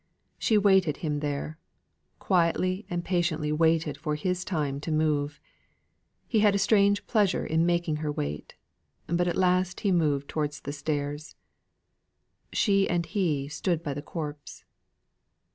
She 0.39 0.57
waited 0.57 0.97
him 1.05 1.19
there; 1.19 1.59
quietly 2.17 2.87
and 2.89 3.05
patiently 3.05 3.51
waited 3.51 3.99
for 3.99 4.15
his 4.15 4.43
time 4.43 4.79
to 4.79 4.91
move. 4.91 5.39
He 6.27 6.39
had 6.39 6.55
a 6.55 6.57
strange 6.57 7.05
pleasure 7.05 7.45
in 7.45 7.67
making 7.67 7.97
her 7.97 8.11
wait; 8.11 8.55
but 9.05 9.27
at 9.27 9.37
last 9.37 9.81
he 9.81 9.91
moved 9.91 10.27
towards 10.27 10.61
the 10.61 10.73
stairs. 10.73 11.35
She 12.51 12.89
and 12.89 13.05
he 13.05 13.47
stood 13.47 13.83
by 13.83 13.93
the 13.93 14.01
corpse. 14.01 14.65